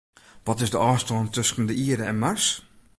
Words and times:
Wat 0.43 0.61
is 0.63 0.69
de 0.71 0.79
ôfstân 0.89 1.25
tusken 1.33 1.65
de 1.67 1.73
Ierde 1.83 2.03
en 2.03 2.19
Mars? 2.19 2.47